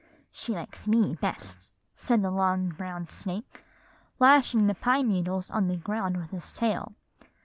[0.31, 3.63] "'She likes me best,' said the long brown snake,
[4.17, 6.95] lashing the pine needles on the ground with his tail.